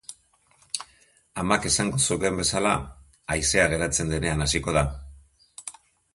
[1.43, 2.73] Amak esango zukeen bezala,
[3.35, 4.87] haizea geratzen denean hasiko da.